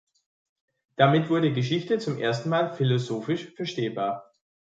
[0.95, 4.31] Damit wurde Geschichte zum ersten Mal philosophisch verstehbar.